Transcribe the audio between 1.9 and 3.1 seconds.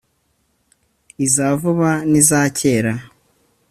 n’iza kera;